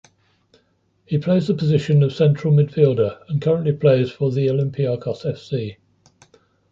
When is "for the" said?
4.09-4.47